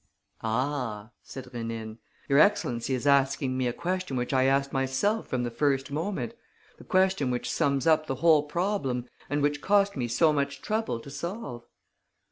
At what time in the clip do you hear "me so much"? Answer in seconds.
9.95-10.59